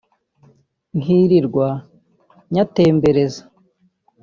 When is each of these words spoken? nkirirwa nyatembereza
nkirirwa 0.99 1.67
nyatembereza 2.53 3.41